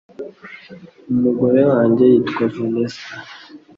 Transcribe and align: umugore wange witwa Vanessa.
umugore 1.11 1.59
wange 1.71 2.03
witwa 2.11 2.43
Vanessa. 2.53 3.09